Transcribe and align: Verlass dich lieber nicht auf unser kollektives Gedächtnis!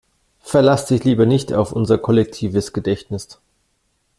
Verlass 0.41 0.87
dich 0.87 1.03
lieber 1.03 1.27
nicht 1.27 1.53
auf 1.53 1.71
unser 1.73 1.99
kollektives 1.99 2.73
Gedächtnis! 2.73 3.39